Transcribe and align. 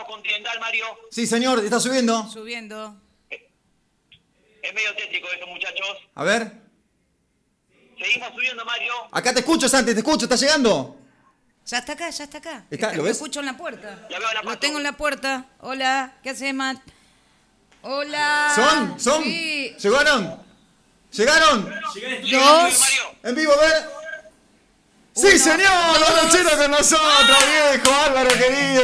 Arrancamos 0.00 0.16
Continental, 0.16 0.60
Mario. 0.60 0.84
Sí, 1.10 1.26
señor, 1.26 1.64
está 1.64 1.80
subiendo. 1.80 2.28
Subiendo. 2.28 2.96
Es 3.30 4.74
medio 4.74 4.94
tétrico 4.94 5.28
esto, 5.32 5.46
muchachos. 5.46 5.96
A 6.14 6.24
ver. 6.24 6.52
Seguimos 7.98 8.32
subiendo, 8.34 8.64
Mario. 8.64 8.92
Acá 9.12 9.32
te 9.32 9.40
escucho, 9.40 9.68
Santi, 9.68 9.92
te 9.92 10.00
escucho, 10.00 10.24
¿está 10.24 10.36
llegando? 10.36 10.96
Ya 11.66 11.78
está 11.78 11.92
acá, 11.92 12.10
ya 12.10 12.24
está 12.24 12.38
acá. 12.38 12.66
Está, 12.70 12.92
¿lo 12.94 13.02
ves? 13.02 13.12
escucho 13.12 13.40
en 13.40 13.46
la 13.46 13.56
puerta. 13.56 14.06
Ya 14.10 14.18
veo 14.18 14.32
la 14.32 14.42
Lo 14.42 14.58
tengo 14.58 14.78
en 14.78 14.84
la 14.84 14.92
puerta. 14.92 15.46
Hola, 15.60 16.14
¿qué 16.22 16.30
haces, 16.30 16.54
Matt? 16.54 16.78
Hola. 17.82 18.52
¿Son? 18.54 19.00
¿Son? 19.00 19.24
Sí. 19.24 19.74
¿Llegaron? 19.78 20.42
¿Llegaron? 21.12 21.70
Dos. 22.30 22.84
En 23.22 23.34
vivo, 23.34 23.52
a 23.52 23.56
ver. 23.56 24.00
¡Sí, 25.12 25.38
señor! 25.38 26.00
¡Los 26.00 26.56
con 26.56 26.70
nosotros, 26.70 27.38
viejo! 27.50 27.92
Álvaro, 27.92 28.29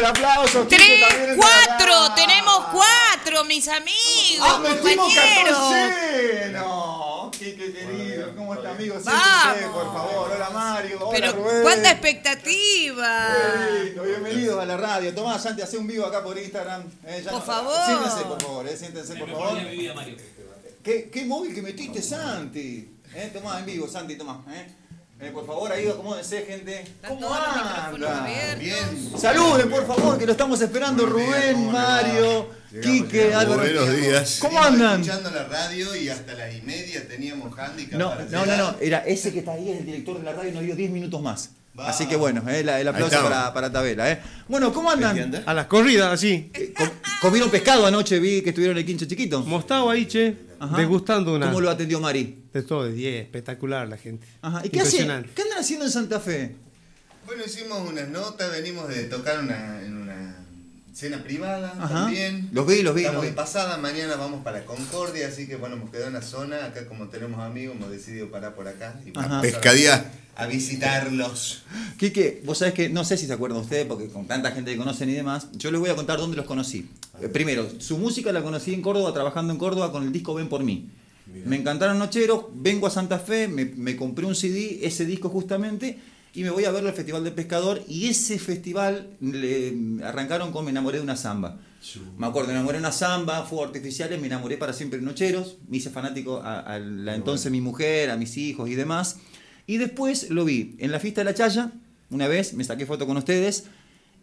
aplauso. 0.07 0.66
Tres, 0.68 1.04
cuatro. 1.36 2.14
Tenemos 2.14 2.66
cuatro, 2.72 3.44
mis 3.44 3.68
amigos, 3.68 4.40
¡Ah, 4.40 4.58
metimos 4.58 5.07
compañeros. 5.07 5.58
14! 5.58 6.50
No, 6.53 7.31
Quique, 7.32 7.72
querido, 7.72 8.34
¿cómo 8.36 8.54
está, 8.54 8.71
amigo? 8.71 8.96
Vamos. 9.04 9.22
Siéntese, 9.43 9.68
por 9.71 9.84
favor. 9.93 10.32
Hola, 10.34 10.50
Mario. 10.50 10.98
Hola, 11.00 11.11
Pero 11.18 11.32
Rubén. 11.32 11.62
cuánta 11.62 11.90
expectativa. 11.90 13.29
Qué 13.68 13.84
lindo, 13.84 14.03
Bienvenidos 14.04 14.62
a 14.62 14.67
la 14.67 14.76
radio. 14.76 15.14
Tomás, 15.14 15.43
Santi, 15.43 15.62
hace 15.62 15.76
un 15.76 15.86
vivo 15.86 16.07
acá 16.07 16.23
por 16.23 16.39
Instagram. 16.39 16.82
Eh, 17.07 17.20
ya 17.25 17.31
Por 17.31 17.40
no- 17.40 17.45
favor. 17.46 17.86
Siéntense, 17.86 18.25
por 18.25 18.40
favor, 18.43 18.68
eh, 18.68 18.76
siéntense, 18.76 19.14
por 19.17 19.31
favor. 19.31 19.59
¿Qué, 20.82 21.11
qué 21.11 21.25
móvil 21.25 21.54
que 21.54 21.62
metiste, 21.62 22.00
Santi? 22.00 22.93
Eh, 23.14 23.31
tomá, 23.32 23.59
en 23.59 23.67
vivo, 23.67 23.89
Santi, 23.89 24.17
tomá. 24.17 24.43
Eh. 24.50 24.67
Eh, 25.18 25.30
por 25.32 25.46
favor, 25.46 25.72
ahí 25.72 25.88
acomódense, 25.88 26.43
gente. 26.43 26.84
¿Cómo 27.08 27.32
anda? 27.32 28.56
Bien. 28.58 29.18
Saluden, 29.18 29.70
por 29.70 29.86
favor, 29.86 30.18
que 30.18 30.26
lo 30.26 30.32
estamos 30.32 30.61
esperando. 30.61 31.06
Muy 31.06 31.25
Rubén. 31.25 31.72
Mario, 31.72 32.50
Llegamos, 32.70 32.86
Quique. 32.86 33.34
Álvaro. 33.34 33.62
Buenos 33.62 33.97
días. 33.97 34.39
¿Cómo 34.42 34.62
andan? 34.62 35.00
escuchando 35.00 35.31
la 35.31 35.45
radio 35.45 35.97
y 35.97 36.11
hasta 36.11 36.34
las 36.34 36.55
y 36.55 36.61
media 36.61 37.08
teníamos 37.08 37.58
handicap 37.58 37.98
No, 37.98 38.11
para 38.11 38.25
no, 38.27 38.45
no, 38.45 38.77
era 38.78 38.98
ese 39.06 39.33
que 39.33 39.39
está 39.39 39.53
ahí, 39.53 39.70
es 39.70 39.78
el 39.78 39.86
director 39.86 40.19
de 40.19 40.25
la 40.25 40.33
radio, 40.33 40.53
nos 40.53 40.62
dio 40.62 40.77
10 40.77 40.91
minutos 40.91 41.23
más. 41.23 41.51
Va. 41.79 41.89
Así 41.91 42.07
que 42.07 42.17
bueno, 42.17 42.43
eh, 42.49 42.63
la- 42.65 42.81
el 42.81 42.89
aplauso 42.89 43.23
para, 43.23 43.53
para 43.53 43.71
Tabela. 43.71 44.11
Eh. 44.11 44.21
Bueno, 44.49 44.73
¿cómo 44.73 44.89
¿Qué 44.89 44.95
andan? 45.05 45.19
anda? 45.19 45.43
A 45.47 45.53
las 45.55 45.67
corridas, 45.67 46.13
así. 46.13 46.51
Eh, 46.55 46.73
com- 46.77 46.89
¿Comieron 47.21 47.51
pescado 47.51 47.85
anoche? 47.87 48.19
Vi 48.19 48.41
que 48.43 48.51
estuvieron 48.51 48.77
en 48.77 48.81
el 48.81 48.87
quincho 48.87 49.05
chiquito. 49.07 49.43
Mostado 49.43 49.91
ahí, 49.91 50.07
che. 50.07 50.35
Ajá. 50.59 50.77
Degustando 50.79 51.35
una. 51.35 51.47
¿Cómo 51.47 51.61
lo 51.61 51.69
atendió 51.71 52.01
Mari? 52.01 52.45
De 52.53 52.63
todo, 52.63 52.85
de 52.85 52.93
10. 52.93 53.23
Espectacular 53.25 53.87
la 53.89 53.99
gente. 53.99 54.27
Ajá. 54.41 54.63
¿Y 54.65 54.71
qué 54.71 54.81
hacen? 54.81 54.93
Impresionante. 55.03 55.31
¿Qué 55.35 55.43
andan 55.43 55.59
haciendo 55.59 55.85
en 55.85 55.91
Santa 55.91 56.19
Fe? 56.21 56.57
Bueno, 57.27 57.43
hicimos 57.45 57.87
unas 57.89 58.09
notas, 58.09 58.51
venimos 58.53 58.89
de 58.89 59.05
tocar 59.05 59.41
una, 59.41 59.83
en 59.83 59.97
una 59.99 60.37
cena 60.95 61.23
privada 61.23 61.75
Ajá. 61.79 61.89
también. 62.05 62.49
Los 62.53 62.67
vi, 62.67 62.83
los 62.83 62.95
vi, 62.95 63.03
Estamos 63.03 63.17
los 63.17 63.25
vi. 63.25 63.31
de 63.31 63.37
pasada, 63.37 63.77
mañana 63.77 64.17
vamos 64.17 64.43
para 64.43 64.65
Concordia, 64.65 65.29
así 65.29 65.47
que 65.47 65.57
bueno, 65.57 65.77
hemos 65.77 65.91
quedado 65.91 66.07
en 66.07 66.15
la 66.15 66.23
zona. 66.23 66.65
Acá 66.65 66.87
como 66.87 67.09
tenemos 67.09 67.41
amigos, 67.41 67.77
hemos 67.77 67.91
decidido 67.91 68.31
parar 68.31 68.55
por 68.55 68.67
acá. 68.67 68.95
Y 69.05 69.11
Ajá. 69.11 69.29
vamos 69.29 69.45
a- 69.45 70.05
A 70.37 70.47
visitarlos. 70.47 71.62
Quique, 71.97 72.42
vos 72.45 72.59
sabés 72.59 72.75
que 72.75 72.89
no 72.91 73.05
sé 73.05 73.17
si 73.17 73.27
se 73.27 73.33
acuerdan 73.33 73.61
ustedes, 73.61 73.87
porque 73.87 74.09
con 74.09 74.27
tanta 74.27 74.53
gente 74.53 74.70
que 74.70 74.77
conocen 74.77 75.09
y 75.09 75.15
demás, 75.15 75.48
yo 75.55 75.70
les 75.70 75.81
voy 75.81 75.89
a 75.89 75.97
contar 75.97 76.19
dónde 76.19 76.37
los 76.37 76.45
conocí. 76.45 76.89
Primero, 77.33 77.69
su 77.79 77.97
música 77.97 78.33
la 78.33 78.42
conocí 78.42 78.75
en 78.75 78.83
Córdoba, 78.83 79.14
trabajando 79.14 79.53
en 79.53 79.59
Córdoba 79.59 79.91
con 79.92 80.03
el 80.05 80.12
disco 80.12 80.34
Ven 80.34 80.48
por 80.48 80.62
mí. 80.62 80.91
Me 81.45 81.57
encantaron 81.57 81.98
Nocheros, 81.98 82.45
vengo 82.55 82.87
a 82.87 82.91
Santa 82.91 83.19
Fe, 83.19 83.48
me, 83.48 83.64
me 83.64 83.97
compré 83.97 84.27
un 84.27 84.34
CD, 84.34 84.81
ese 84.83 85.05
disco 85.07 85.29
justamente, 85.29 85.98
y 86.34 86.42
me 86.42 86.51
voy 86.51 86.67
a 86.67 86.70
ver 86.70 86.87
al 86.87 86.92
Festival 86.92 87.25
del 87.25 87.33
Pescador, 87.33 87.83
y 87.89 88.09
ese 88.09 88.39
festival 88.39 89.09
le 89.20 89.75
arrancaron 90.05 90.53
con 90.53 90.64
Me 90.64 90.70
enamoré 90.70 90.98
de 90.98 91.05
una 91.05 91.17
samba. 91.17 91.59
Me 92.19 92.27
acuerdo, 92.27 92.48
me 92.48 92.55
enamoré 92.55 92.79
de 92.79 92.83
una 92.83 92.92
samba, 92.92 93.45
fuegos 93.45 93.69
artificiales, 93.69 94.20
me 94.20 94.27
enamoré 94.27 94.57
para 94.57 94.73
siempre 94.73 94.98
de 94.98 95.05
Nocheros, 95.05 95.57
me 95.69 95.79
hice 95.79 95.91
fanático 95.91 96.39
a, 96.42 96.61
a 96.61 96.79
la 96.79 97.14
entonces 97.14 97.51
mi 97.51 97.61
mujer, 97.61 98.11
a 98.11 98.17
mis 98.17 98.37
hijos 98.37 98.69
y 98.69 98.75
demás. 98.75 99.17
Y 99.67 99.79
después 99.79 100.31
lo 100.31 100.45
vi 100.45 100.77
en 100.79 100.93
la 100.93 101.01
fiesta 101.01 101.21
de 101.23 101.25
la 101.27 101.35
Chaya, 101.35 101.73
una 102.11 102.29
vez, 102.29 102.55
me 102.55 102.63
saqué 102.65 102.87
foto 102.87 103.07
con 103.07 103.17
ustedes. 103.17 103.65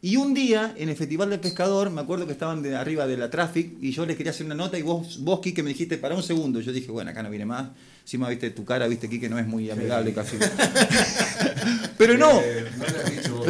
Y 0.01 0.17
un 0.17 0.33
día, 0.33 0.73
en 0.77 0.89
el 0.89 0.97
Festival 0.97 1.29
del 1.29 1.39
Pescador, 1.39 1.89
me 1.89 2.01
acuerdo 2.01 2.25
que 2.25 2.33
estaban 2.33 2.61
de 2.61 2.75
arriba 2.75 3.07
de 3.07 3.15
la 3.15 3.29
Traffic 3.29 3.77
y 3.81 3.91
yo 3.91 4.05
les 4.05 4.17
quería 4.17 4.31
hacer 4.31 4.45
una 4.45 4.55
nota 4.55 4.77
y 4.77 4.81
vos, 4.81 5.23
vos 5.23 5.39
Quique, 5.39 5.63
me 5.63 5.69
dijiste, 5.69 5.97
para 5.97 6.13
un 6.15 6.23
segundo. 6.23 6.59
Yo 6.59 6.73
dije, 6.73 6.91
bueno, 6.91 7.11
acá 7.11 7.23
no 7.23 7.29
viene 7.29 7.45
más. 7.45 7.69
Encima, 8.01 8.27
viste, 8.29 8.49
tu 8.49 8.65
cara, 8.65 8.85
viste, 8.87 9.09
Quique, 9.09 9.29
no 9.29 9.39
es 9.39 9.47
muy 9.47 9.69
amigable 9.71 10.13
casi. 10.13 10.35
Pero 11.97 12.17
no, 12.17 12.41
Eh, 12.41 12.65
no 12.77 12.83
le 12.85 12.97
has 12.97 13.11
dicho 13.15 13.35
vos. 13.37 13.47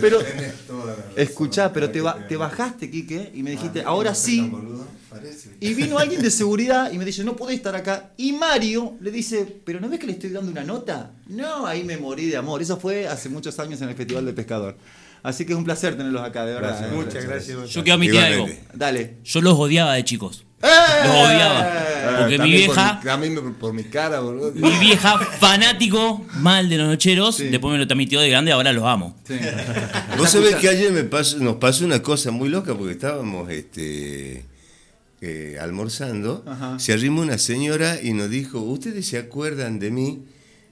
Pero- 0.00 0.20
escuchá, 1.16 1.72
pero 1.72 1.90
te, 1.90 2.00
ba- 2.00 2.26
te 2.28 2.36
bajaste, 2.36 2.90
Quique, 2.90 3.30
y 3.34 3.42
me 3.42 3.50
dijiste, 3.52 3.80
Ah, 3.80 3.88
ahora 3.88 4.14
sí. 4.14 4.50
Y 5.60 5.74
vino 5.74 5.98
alguien 5.98 6.22
de 6.22 6.30
seguridad 6.30 6.92
y 6.92 6.98
me 6.98 7.04
dice, 7.04 7.24
no 7.24 7.36
podés 7.36 7.56
estar 7.56 7.74
acá. 7.74 8.10
Y 8.16 8.32
Mario 8.32 8.94
le 9.00 9.10
dice, 9.10 9.46
pero 9.64 9.80
¿no 9.80 9.88
ves 9.88 9.98
que 10.00 10.06
le 10.06 10.12
estoy 10.12 10.30
dando 10.30 10.50
una 10.50 10.64
nota? 10.64 11.12
No, 11.28 11.66
ahí 11.66 11.82
me 11.84 11.96
morí 11.96 12.26
de 12.26 12.36
amor. 12.36 12.60
Eso 12.62 12.78
fue 12.78 13.06
hace 13.08 13.28
muchos 13.28 13.58
años 13.58 13.80
en 13.82 13.88
el 13.88 13.94
Festival 13.94 14.24
del 14.26 14.34
Pescador. 14.34 14.76
Así 15.22 15.44
que 15.44 15.52
es 15.54 15.58
un 15.58 15.64
placer 15.64 15.96
tenerlos 15.96 16.22
acá, 16.22 16.44
de 16.46 16.54
verdad. 16.54 16.68
Gracias, 16.70 16.90
¿eh? 16.90 16.94
Muchas 16.94 17.24
gracias. 17.24 17.70
Yo 17.70 17.82
quiero 17.82 17.94
admitir 17.96 18.20
algo. 18.20 18.46
Dale. 18.74 19.16
Yo 19.24 19.40
los 19.40 19.54
odiaba 19.58 19.94
de 19.94 20.04
chicos. 20.04 20.44
¡Eh! 20.62 20.66
Los 21.04 21.14
odiaba. 21.14 21.60
Ah, 21.60 22.16
Porque 22.20 22.32
mi 22.34 22.38
por 22.38 22.46
vieja, 22.48 22.94
mi- 23.02 23.04
También 23.04 23.34
por, 23.34 23.54
por 23.54 23.72
mi 23.74 23.84
cara, 23.84 24.20
boludo. 24.20 24.52
mi 24.52 24.70
vieja 24.78 25.18
fanático 25.18 26.24
mal 26.36 26.68
de 26.68 26.76
los 26.78 26.86
nocheros, 26.88 27.36
Sí. 27.36 27.48
después 27.48 27.72
me 27.72 27.78
lo 27.78 27.86
transmitió 27.86 28.20
de 28.20 28.30
grande, 28.30 28.52
ahora 28.52 28.72
los 28.72 28.84
amo. 28.84 29.16
Sí. 29.26 29.34
Vos 30.16 30.30
sabés 30.30 30.54
que 30.56 30.68
ayer 30.68 30.92
me 30.92 31.02
pasó- 31.04 31.38
nos 31.38 31.56
pasó 31.56 31.84
una 31.84 32.00
cosa 32.02 32.30
muy 32.30 32.48
loca 32.48 32.74
porque 32.74 32.92
estábamos 32.92 33.50
este, 33.50 34.44
eh, 35.26 35.58
almorzando. 35.60 36.44
Ajá. 36.46 36.78
Se 36.78 36.92
arrimó 36.92 37.22
una 37.22 37.38
señora 37.38 37.98
y 38.02 38.12
nos 38.12 38.30
dijo, 38.30 38.60
¿ustedes 38.60 39.06
se 39.06 39.18
acuerdan 39.18 39.78
de 39.78 39.90
mí? 39.90 40.22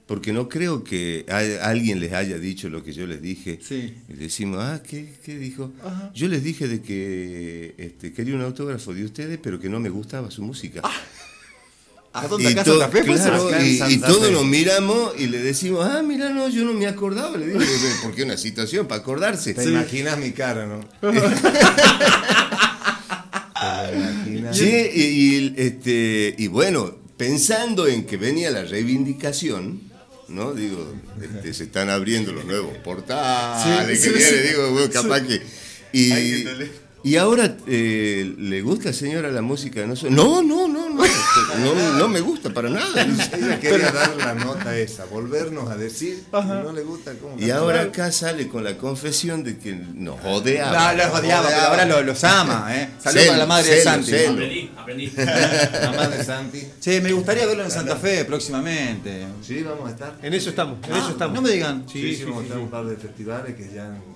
Porque 0.07 0.31
no 0.33 0.47
creo 0.49 0.83
que 0.83 1.25
a- 1.29 1.67
alguien 1.69 1.99
les 1.99 2.13
haya 2.13 2.37
dicho 2.37 2.69
lo 2.69 2.83
que 2.83 2.93
yo 2.93 3.07
les 3.07 3.21
dije. 3.21 3.59
Sí. 3.67 3.93
Y 4.07 4.13
decimos, 4.13 4.59
ah, 4.61 4.81
¿qué, 4.87 5.13
qué 5.25 5.37
dijo? 5.37 5.73
Ajá. 5.83 6.11
Yo 6.13 6.27
les 6.27 6.43
dije 6.43 6.67
de 6.67 6.81
que 6.81 7.73
este, 7.77 8.13
quería 8.13 8.35
un 8.35 8.41
autógrafo 8.41 8.93
de 8.93 9.03
ustedes, 9.03 9.39
pero 9.41 9.59
que 9.59 9.67
no 9.67 9.79
me 9.79 9.89
gustaba 9.89 10.29
su 10.31 10.43
música. 10.43 10.81
¿A 12.13 12.27
dónde? 12.29 12.49
Y 12.49 12.51
¿Acá 12.53 12.61
en 12.61 12.65
to- 12.65 12.89
claro, 13.03 13.53
en 13.55 13.65
y, 13.65 13.93
y 13.95 13.97
todos 13.97 14.31
nos 14.31 14.45
miramos 14.45 15.19
y 15.19 15.27
le 15.27 15.39
decimos, 15.39 15.85
ah, 15.85 16.01
mira, 16.01 16.29
no, 16.29 16.47
yo 16.47 16.63
no 16.63 16.71
me 16.73 16.87
acordaba. 16.87 17.35
Le 17.35 17.47
digo, 17.47 17.59
porque 18.03 18.23
una 18.23 18.37
situación 18.37 18.87
para 18.87 19.01
acordarse. 19.01 19.53
Te 19.53 19.65
imaginas 19.65 20.17
mi 20.17 20.31
cara, 20.31 20.65
¿no? 20.65 20.79
Sí, 24.55 24.89
y, 24.93 25.01
y, 25.01 25.53
este, 25.57 26.35
y 26.37 26.47
bueno, 26.47 26.95
pensando 27.17 27.87
en 27.87 28.05
que 28.05 28.17
venía 28.17 28.51
la 28.51 28.63
reivindicación, 28.65 29.81
¿no? 30.27 30.53
Digo, 30.53 30.93
este, 31.21 31.53
se 31.53 31.63
están 31.65 31.89
abriendo 31.89 32.31
los 32.31 32.45
nuevos 32.45 32.75
portales, 32.79 34.01
Sí, 34.01 34.09
que 34.09 34.09
sí, 34.09 34.17
viene, 34.17 34.41
sí. 34.43 34.47
digo, 34.49 34.71
bueno, 34.71 34.91
capaz 34.91 35.21
que... 35.21 35.41
Y, 35.93 36.45
y 37.03 37.15
ahora, 37.17 37.55
eh, 37.67 38.33
¿le 38.37 38.61
gusta, 38.61 38.91
señora, 38.91 39.29
la 39.31 39.41
música? 39.43 39.85
No, 39.85 39.95
no, 40.09 40.41
no, 40.41 40.67
no, 40.67 40.84
no, 41.59 41.93
no 41.97 42.07
me 42.07 42.19
gusta 42.19 42.49
para 42.49 42.69
nada. 42.69 43.03
Ella 43.33 43.59
quería 43.59 43.91
dar 43.91 44.15
la 44.15 44.33
nota 44.35 44.77
esa, 44.77 45.05
volvernos 45.05 45.69
a 45.69 45.75
decir 45.75 46.23
que 46.31 46.41
no 46.43 46.71
le 46.71 46.81
gusta 46.83 47.13
cómo 47.21 47.37
Y 47.39 47.49
ahora 47.51 47.81
acá 47.81 48.11
sale 48.11 48.47
con 48.47 48.63
la 48.63 48.77
confesión 48.77 49.43
de 49.43 49.57
que 49.57 49.73
nos 49.73 50.23
odiaba. 50.23 50.93
No, 50.93 51.03
los 51.03 51.19
odiaba, 51.19 51.47
pero 51.47 51.61
ahora 51.61 51.85
los, 51.85 52.05
los 52.05 52.23
ama, 52.23 52.67
¿eh? 52.75 52.89
Saludos 52.99 53.25
para 53.27 53.37
la 53.37 53.45
madre 53.45 53.75
de 53.75 53.83
Santi. 53.83 54.11
celo. 54.11 54.31
Aprendí, 54.33 54.71
aprendí. 54.77 55.11
La 55.15 55.93
madre 55.95 56.23
Santi. 56.23 56.67
Sí, 56.79 57.01
me 57.01 57.11
gustaría 57.11 57.45
verlo 57.45 57.63
en 57.63 57.71
Santa 57.71 57.95
Fe 57.95 58.25
próximamente. 58.25 59.25
Sí, 59.41 59.63
vamos 59.63 59.87
a 59.87 59.91
estar. 59.91 60.17
En 60.21 60.33
eso 60.33 60.49
estamos, 60.49 60.77
en 60.87 60.95
eso 60.95 61.09
estamos. 61.11 61.35
No 61.35 61.41
me 61.41 61.49
digan. 61.49 61.85
Sí, 61.91 62.01
Sí, 62.01 62.09
sí, 62.11 62.15
sí, 62.17 62.23
vamos 62.25 62.41
a 62.41 62.43
estar 62.43 62.59
un 62.59 62.69
par 62.69 62.85
de 62.85 62.95
festivales 62.97 63.55
que 63.55 63.73
ya 63.73 63.85
en, 63.85 64.14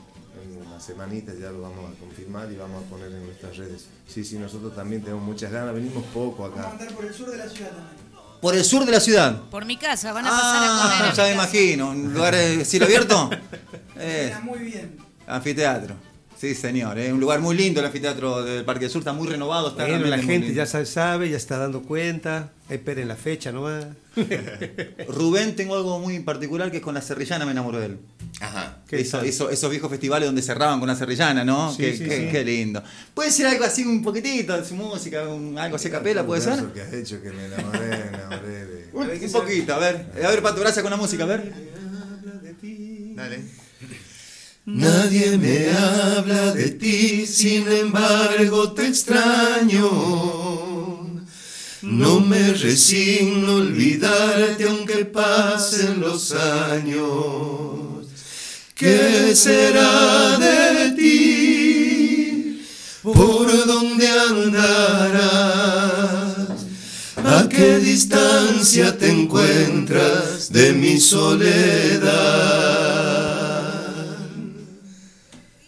semanita 0.79 1.33
ya 1.33 1.51
lo 1.51 1.62
vamos 1.62 1.92
a 1.92 2.00
confirmar 2.00 2.51
y 2.51 2.56
vamos 2.56 2.83
a 2.86 2.89
poner 2.89 3.12
en 3.12 3.25
nuestras 3.25 3.57
redes. 3.57 3.88
Sí, 4.07 4.24
sí, 4.24 4.38
nosotros 4.38 4.75
también 4.75 5.01
tenemos 5.01 5.24
muchas 5.24 5.51
ganas, 5.51 5.74
venimos 5.74 6.04
poco 6.13 6.45
acá. 6.45 6.71
por 6.95 7.06
el 7.06 7.13
sur 7.13 7.30
de 7.31 7.38
la 7.38 7.48
ciudad 7.50 7.69
también. 7.71 8.09
Por 8.42 8.56
el 8.56 8.63
sur 8.63 8.86
de 8.86 8.92
la 8.94 9.00
ciudad. 9.01 9.42
Por 9.51 9.65
mi 9.65 9.75
casa, 9.75 10.13
van 10.13 10.25
a 10.25 10.30
pasar 10.30 10.63
a 10.63 10.68
comer. 10.68 11.01
Ah, 11.01 11.09
a 11.12 11.13
ya 11.13 11.24
me 11.25 11.33
imagino. 11.33 11.89
Un 11.89 12.13
lugar 12.13 12.33
de 12.36 12.63
cielo 12.65 12.86
abierto. 12.86 13.30
Eh, 14.01 14.33
muy 14.44 14.59
bien. 14.59 14.95
anfiteatro. 15.27 15.94
Sí, 16.38 16.56
señor. 16.56 16.98
Es 16.98 17.12
un 17.12 17.19
lugar 17.19 17.42
muy 17.42 17.54
lindo 17.57 17.81
el 17.81 17.86
anfiteatro 17.88 18.44
del 18.45 18.63
Parque 18.63 18.86
del 18.86 18.92
Sur. 18.92 19.00
Está 19.01 19.12
muy 19.12 19.27
renovado. 19.27 19.68
Está 19.71 19.86
Bueno, 19.86 20.06
la 20.06 20.19
gente 20.19 20.54
ya 20.54 20.65
sa- 20.65 20.86
sabe, 20.86 21.30
ya 21.30 21.36
está 21.36 21.57
dando 21.57 21.81
cuenta. 21.81 22.54
Esperen 22.69 23.09
la 23.09 23.18
fecha 23.18 23.51
nomás. 23.51 23.88
Rubén, 25.09 25.56
tengo 25.57 25.75
algo 25.75 26.00
muy 26.00 26.19
particular 26.19 26.71
que 26.71 26.77
es 26.77 26.83
con 26.83 26.94
la 26.94 27.01
serrillana, 27.01 27.44
me 27.45 27.51
enamoró 27.51 27.80
de 27.80 27.88
él. 27.88 28.00
Ajá. 28.41 28.77
¿Qué 28.88 29.01
Eso- 29.01 29.50
esos 29.50 29.69
viejos 29.69 29.89
festivales 29.89 30.27
donde 30.27 30.41
cerraban 30.41 30.80
con 30.80 30.88
la 30.88 30.95
serrillana, 30.95 31.44
¿no? 31.44 31.71
Sí, 31.71 31.77
qué, 31.83 31.97
sí, 31.97 32.03
qué- 32.06 32.18
sí. 32.18 32.27
qué 32.31 32.44
lindo. 32.45 32.81
Puede 33.13 33.31
ser 33.31 33.47
algo 33.47 33.65
así, 33.65 33.83
un 33.83 34.01
poquitito 34.01 34.56
de 34.57 34.65
su 34.65 34.75
música, 34.75 35.27
un- 35.27 35.57
algo 35.57 35.75
así 35.75 35.89
a 35.89 35.91
capela, 35.91 36.25
¿puede 36.25 36.41
ser? 36.41 36.53
Eso 36.53 36.74
que 36.74 36.81
has 36.81 36.94
hecho 36.94 37.21
que 37.21 37.31
me 37.31 37.45
enamoré, 37.45 37.88
me 37.88 38.18
enamoré 38.18 38.65
de... 38.65 38.89
Un, 38.94 39.09
un 39.09 39.31
poquito, 39.31 39.74
a 39.75 39.77
ver. 39.80 40.06
A 40.24 40.30
ver, 40.30 40.41
Pato, 40.41 40.62
gracias 40.62 40.81
con 40.81 40.89
la 40.91 40.97
música, 40.97 41.24
a 41.24 41.27
ver. 41.27 41.53
Dale. 43.15 43.39
Nadie 44.65 45.38
me 45.38 45.71
habla 45.71 46.53
de 46.53 46.69
ti, 46.71 47.25
sin 47.25 47.68
embargo 47.71 48.71
te 48.74 48.88
extraño. 48.88 49.89
No 51.81 52.19
me 52.19 52.53
resigno 52.53 53.51
a 53.51 53.56
olvidarte 53.56 54.63
aunque 54.65 55.06
pasen 55.06 56.00
los 56.01 56.31
años. 56.33 57.79
¿Qué 58.80 59.36
será 59.36 60.38
de 60.38 60.92
ti? 60.92 62.66
¿Por 63.04 63.68
dónde 63.68 64.08
andarás? 64.08 65.20
¿A 67.18 67.50
qué 67.50 67.80
distancia 67.80 68.98
te 68.98 69.10
encuentras 69.10 70.50
de 70.54 70.72
mi 70.72 70.98
soledad? 70.98 72.10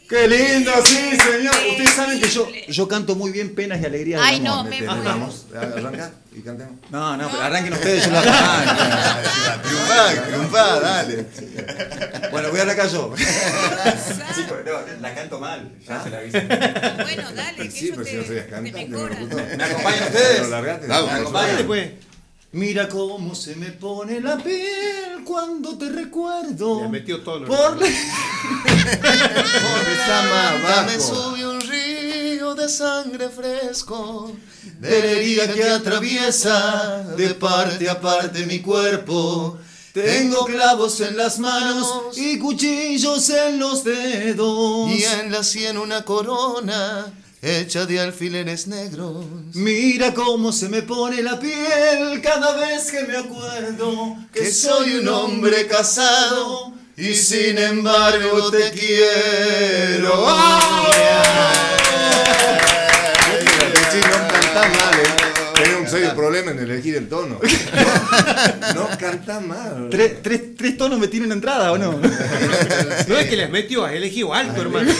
¡Qué 0.07 0.27
lindo! 0.29 0.71
Sí, 0.85 0.95
señor. 0.95 1.55
Ustedes 1.69 1.93
saben 1.93 2.21
que 2.21 2.29
yo, 2.29 2.47
yo 2.69 2.87
canto 2.87 3.15
muy 3.15 3.31
bien 3.31 3.53
penas 3.55 3.81
y 3.81 3.85
alegrías 3.85 4.21
Ay, 4.23 4.39
no, 4.39 4.63
me. 4.63 4.81
Vamos, 4.83 5.47
arranca 5.53 6.11
y 6.33 6.41
cantemos. 6.41 6.75
No, 6.89 7.17
no, 7.17 7.29
pero 7.29 7.43
arranquen 7.43 7.73
ustedes, 7.73 8.05
yo 8.05 8.11
la 8.11 8.21
arranco. 8.21 8.81
Triunfá, 9.67 10.27
triunfá, 10.27 10.79
dale. 10.79 11.25
Bueno, 12.41 12.49
voy 12.51 12.59
a 12.59 12.63
arrancar 12.63 12.89
yo. 12.89 13.13
Chicos, 14.35 14.57
no, 14.65 14.71
la 15.01 15.15
canto 15.15 15.39
mal. 15.39 15.71
Ya 15.87 16.03
se 16.03 16.09
la 16.09 16.17
aviso. 16.19 16.37
Bueno, 17.03 17.31
dale, 17.35 17.57
que 17.63 17.71
Sí, 17.71 17.87
yo 17.89 17.95
pero 17.95 18.05
te, 18.05 18.11
si 18.11 18.17
no 18.17 18.23
sabías 18.23 18.45
cantar, 18.47 18.73
te 18.73 18.87
me 18.87 18.97
¿Me 19.57 19.63
acompañan 19.63 20.03
ustedes? 20.03 20.49
Largaste. 20.49 20.87
Vamos, 20.87 21.05
¿Me 21.05 21.11
por 21.11 21.19
acompañan? 21.21 21.51
Dale, 21.55 21.63
pues. 21.65 21.89
Mira 22.53 22.89
cómo 22.89 23.33
se 23.33 23.55
me 23.55 23.67
pone 23.71 24.19
la 24.19 24.35
piel 24.37 25.23
cuando 25.23 25.77
te 25.77 25.87
recuerdo. 25.89 26.81
Le 26.81 26.89
metió 26.89 27.21
todo 27.21 27.39
lo 27.39 27.47
Por 27.47 27.77
la- 27.77 27.87
Está 27.87 27.97
más 30.23 30.61
Dame 30.63 30.97
bajo. 30.97 31.15
sube 31.15 31.47
un 31.47 31.61
río 31.61 32.53
de 32.55 32.67
sangre 32.67 33.29
fresco, 33.29 34.35
de 34.79 34.99
la 34.99 35.05
herida 35.11 35.47
que 35.53 35.63
atraviesa 35.63 37.03
de 37.15 37.33
parte 37.35 37.89
a 37.89 38.01
parte 38.01 38.45
mi 38.45 38.59
cuerpo. 38.59 39.57
Tengo 39.93 40.45
clavos 40.45 41.01
en 41.01 41.17
las 41.17 41.37
manos 41.39 42.17
y 42.17 42.39
cuchillos 42.39 43.29
en 43.29 43.59
los 43.59 43.83
dedos. 43.83 44.89
y 44.89 45.03
en 45.03 45.31
la 45.31 45.43
sien 45.43 45.77
una 45.77 46.05
corona 46.05 47.11
hecha 47.41 47.85
de 47.85 47.99
alfileres 47.99 48.67
negros. 48.67 49.25
Mira 49.53 50.13
cómo 50.13 50.51
se 50.51 50.69
me 50.69 50.81
pone 50.83 51.21
la 51.21 51.39
piel 51.39 52.21
cada 52.21 52.55
vez 52.55 52.91
que 52.91 53.03
me 53.03 53.17
acuerdo 53.17 54.15
Que 54.31 54.51
soy 54.51 54.95
un 54.95 55.07
hombre 55.09 55.67
casado 55.67 56.73
y 56.95 57.13
sin 57.15 57.57
embargo 57.57 58.51
te 58.51 58.71
quiero. 58.71 60.11
Sí, 60.11 61.70
un 65.93 65.99
serio 65.99 66.15
problema 66.15 66.51
en 66.51 66.59
elegir 66.59 66.95
el 66.95 67.09
tono. 67.09 67.39
No, 68.73 68.73
no 68.73 68.97
cantás 68.97 69.41
mal. 69.41 69.87
¿Tres, 69.89 70.21
tres, 70.21 70.55
tres 70.57 70.77
tonos 70.77 70.99
me 70.99 71.07
tienen 71.07 71.31
entrada 71.31 71.71
o 71.71 71.77
no? 71.77 71.93
No 71.93 73.17
es 73.17 73.27
que 73.27 73.35
les 73.35 73.49
metió, 73.49 73.85
has 73.85 73.93
elegido 73.93 74.33
alto, 74.33 74.61
hermano. 74.61 74.91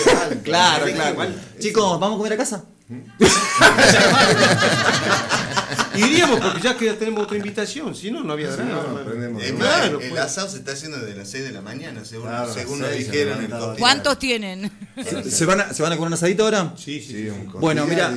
claro, 0.44 0.86
claro. 0.86 1.28
Chicos, 1.60 2.00
¿vamos 2.00 2.16
a 2.16 2.18
comer 2.18 2.34
a 2.34 2.38
casa? 2.38 2.64
Iríamos 5.96 6.40
porque 6.40 6.62
ya 6.62 6.78
que 6.78 6.86
ya 6.86 6.96
tenemos 6.98 7.24
otra 7.24 7.38
invitación, 7.38 7.94
si 7.96 8.12
no, 8.12 8.24
no 8.24 8.34
había 8.34 8.50
drama. 8.50 9.04
Más, 9.32 9.44
Claro, 9.52 10.00
el 10.00 10.10
pues. 10.10 10.22
asado 10.22 10.50
se 10.50 10.58
está 10.58 10.72
haciendo 10.72 10.98
desde 11.00 11.16
las 11.18 11.30
6 11.30 11.44
de 11.44 11.52
la 11.52 11.62
mañana, 11.62 12.06
según, 12.06 12.28
Claro, 12.28 12.54
según 12.54 12.80
nos 12.80 12.90
se 12.90 12.96
dijeron 12.98 13.44
en 13.44 13.52
el. 13.52 13.78
¿Cuántos 13.78 14.18
tienen? 14.20 14.72
¿Se 15.30 15.46
van 15.46 15.62
a, 15.62 15.74
¿se 15.74 15.84
van 15.84 15.92
a 15.94 15.96
comer 15.98 16.08
un 16.08 16.14
asadito 16.14 16.44
ahora? 16.46 16.74
Sí, 16.78 17.00
sí. 17.02 17.14
Sí, 17.24 17.30
un 17.30 17.52
Bueno, 17.60 17.86
mira, 17.86 18.14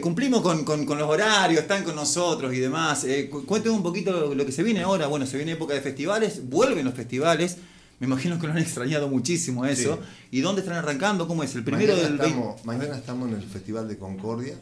cumplimos 0.00 0.42
con, 0.42 0.64
con- 0.64 0.84
con 0.86 0.98
los 0.98 1.08
horarios, 1.08 1.62
están 1.62 1.84
con 1.84 1.94
nosotros 1.96 2.52
y 2.54 2.58
demás. 2.58 3.04
Eh, 3.04 3.28
cu- 3.30 3.44
cuéntenme 3.44 3.76
un 3.76 3.82
poquito 3.82 4.12
lo, 4.12 4.34
lo 4.34 4.46
que 4.46 4.52
se 4.52 4.62
viene 4.62 4.80
ahora. 4.82 5.06
Bueno, 5.06 5.26
se 5.26 5.36
viene 5.36 5.52
época 5.52 5.74
de 5.74 5.80
festivales, 5.80 6.48
vuelven 6.48 6.84
los 6.84 6.94
festivales. 6.94 7.56
Me 8.00 8.06
imagino 8.06 8.38
que 8.40 8.46
lo 8.46 8.52
han 8.54 8.58
extrañado 8.58 9.08
muchísimo 9.08 9.64
eso. 9.66 10.00
¿Y 10.30 10.40
dónde 10.40 10.62
están 10.62 10.76
arrancando? 10.78 11.28
¿Cómo 11.28 11.42
es? 11.44 11.54
El 11.54 11.62
primero 11.64 11.92
mañana 11.92 12.08
del 12.08 12.18
20. 12.18 12.26
estamos, 12.38 12.64
mañana 12.64 12.96
estamos 12.96 13.28
en 13.28 13.34
el 13.36 13.42
Festival 13.44 13.86
de 13.88 13.98
Concordia. 13.98 14.54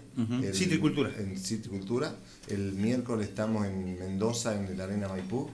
el- 0.42 0.54
Citricultura. 0.54 1.12
En 1.16 1.38
Citricultura. 1.38 2.14
El 2.48 2.72
miércoles 2.72 3.28
estamos 3.28 3.64
en 3.66 3.98
Mendoza, 3.98 4.54
en 4.56 4.66
el 4.66 4.80
Arena 4.80 5.08
Maipú, 5.08 5.48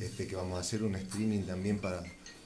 este, 0.00 0.26
que 0.26 0.36
vamos 0.36 0.56
a 0.56 0.60
hacer 0.60 0.82
un 0.82 0.94
streaming 0.96 1.42
también 1.42 1.78
para, 1.78 2.02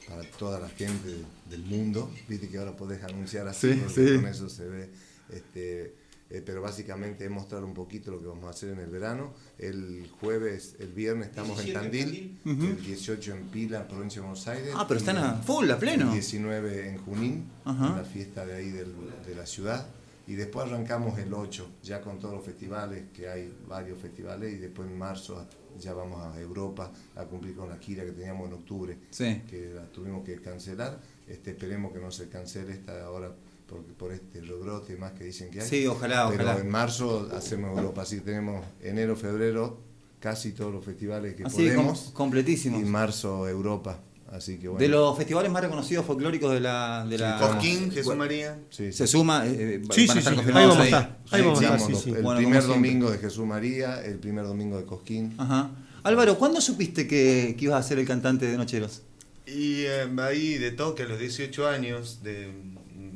para 0.08 0.23
toda 0.38 0.58
la 0.58 0.69
gente 0.69 1.08
de- 1.08 1.25
del 1.56 1.62
mundo. 1.64 2.11
Viste 2.28 2.49
que 2.49 2.58
ahora 2.58 2.76
podés 2.76 3.05
anunciar 3.05 3.46
así, 3.46 3.75
Sí, 3.75 3.81
sí. 3.94 4.14
con 4.17 4.26
eso 4.26 4.49
se 4.49 4.67
ve. 4.67 4.90
Este, 5.32 5.94
eh, 6.32 6.43
pero 6.44 6.62
básicamente 6.62 7.25
es 7.26 7.31
mostrar 7.31 7.62
un 7.62 7.75
poquito 7.75 8.11
lo 8.11 8.19
que 8.20 8.26
vamos 8.26 8.44
a 8.46 8.50
hacer 8.50 8.70
en 8.70 8.79
el 8.81 8.88
verano. 8.90 9.32
El 9.58 10.08
jueves, 10.20 10.76
el 10.79 10.93
viernes 10.93 11.29
estamos 11.29 11.64
en 11.64 11.73
Tandil, 11.75 12.38
el 12.44 12.82
18 12.82 13.34
en 13.34 13.43
Pila, 13.49 13.87
provincia 13.87 14.20
de 14.23 14.26
Buenos 14.26 14.49
Aires. 14.49 14.73
Ah, 14.76 14.87
pero 14.88 14.99
están 14.99 15.19
a 15.19 15.34
full, 15.43 15.70
a 15.70 15.79
pleno. 15.79 16.06
el 16.06 16.12
19 16.14 16.88
en 16.88 16.99
Junín, 16.99 17.44
Ajá. 17.64 17.88
en 17.88 17.96
la 17.96 18.05
fiesta 18.05 18.46
de 18.46 18.55
ahí 18.55 18.70
del- 18.70 18.94
de 19.26 19.34
la 19.34 19.46
ciudad. 19.46 19.87
Y 20.26 20.34
después 20.34 20.67
arrancamos 20.67 21.19
el 21.19 21.34
8, 21.34 21.69
ya 21.82 22.00
con 22.00 22.19
todos 22.19 22.32
los 22.35 22.44
festivales, 22.44 23.05
que 23.12 23.28
hay 23.28 23.52
varios 23.69 24.00
festivales. 24.00 24.52
Y 24.55 24.56
después 24.56 24.88
en 24.88 24.96
marzo 24.96 25.46
ya 25.81 25.93
vamos 25.94 26.20
a 26.25 26.40
Europa 26.40 26.93
a 27.17 27.25
cumplir 27.25 27.56
con 27.56 27.69
la 27.69 27.76
gira 27.78 28.05
que 28.05 28.12
teníamos 28.12 28.46
en 28.49 28.55
octubre, 28.55 28.96
Sí. 29.11 29.43
que 29.50 29.73
la 29.75 29.85
tuvimos 29.90 30.25
que 30.25 30.40
cancelar. 30.40 31.00
Este, 31.26 31.50
esperemos 31.50 31.93
que 31.93 31.99
no 31.99 32.11
se 32.12 32.28
cancele 32.28 32.73
esta 32.73 33.05
ahora 33.05 33.32
porque 33.73 33.93
por 33.93 34.13
este 34.13 34.41
rebrote 34.41 34.97
más 34.97 35.13
que 35.13 35.25
dicen 35.25 35.51
que 35.51 35.61
hay. 35.63 35.69
Sí, 35.69 35.87
ojalá, 35.87 36.29
Pero 36.31 36.45
ojalá. 36.45 36.61
en 36.61 36.69
marzo 36.71 37.29
hacemos 37.35 37.77
Europa, 37.79 38.03
así 38.03 38.17
que 38.17 38.23
tenemos 38.23 38.65
enero, 38.83 39.17
febrero, 39.17 39.81
casi 40.21 40.53
todos 40.53 40.73
los 40.73 40.85
festivales 40.85 41.35
que 41.35 41.45
Así, 41.45 41.57
com- 41.57 41.65
podemos. 41.77 42.11
completísimos. 42.13 42.81
Y 42.81 42.85
marzo 42.85 43.49
Europa. 43.49 43.99
Así 44.31 44.57
que 44.59 44.67
bueno. 44.69 44.81
De 44.81 44.89
los 44.89 45.15
festivales 45.17 45.51
más 45.53 45.63
reconocidos 45.63 46.07
folclóricos 46.07 46.53
de 46.55 46.61
la. 46.61 47.05
De 47.07 47.19
la 47.19 47.39
Cosquín, 47.39 47.91
Jesús 47.91 48.17
María. 48.17 48.59
Sí, 48.71 48.87
sí. 48.87 48.93
Se 48.93 49.07
suma. 49.07 49.47
eh, 49.47 49.51
eh, 49.75 49.83
Sí, 49.91 50.07
van 50.07 50.11
a 50.11 50.13
sí, 50.15 50.19
estar 50.21 50.33
sí. 50.33 50.37
confirmados 50.37 50.55
Ahí 50.55 50.69
vamos 50.71 50.79
a 50.79 50.83
ahí. 50.83 50.89
estar. 50.89 51.19
Ahí 51.31 51.41
Sí, 51.41 51.47
vamos 51.47 51.61
a 51.63 51.93
estar. 51.93 52.17
El 52.17 52.23
Bueno, 52.23 52.39
primer 52.39 52.63
domingo 52.67 53.11
de 53.11 53.19
Jesús 53.19 53.45
María, 53.47 54.03
el 54.03 54.19
primer 54.19 54.45
domingo 54.47 54.79
de 54.79 54.85
Cosquín. 54.87 55.35
Ajá. 55.37 55.71
Álvaro, 56.03 56.39
¿cuándo 56.39 56.61
supiste 56.63 57.07
que, 57.07 57.55
que 57.59 57.65
ibas 57.67 57.85
a 57.85 57.87
ser 57.87 57.99
el 57.99 58.07
cantante 58.07 58.47
de 58.47 58.57
Nocheros? 58.57 59.03
Y 59.47 59.83
eh, 59.83 60.09
ahí 60.21 60.57
de 60.57 60.71
toque 60.71 61.03
a 61.03 61.07
los 61.07 61.19
18 61.19 61.69
años 61.69 62.21
de, 62.23 62.51